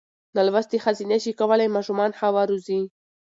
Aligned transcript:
نالوستې 0.35 0.77
ښځې 0.83 1.05
نشي 1.11 1.31
کولای 1.39 1.67
ماشومان 1.75 2.11
ښه 2.19 2.27
وروزي. 2.35 2.81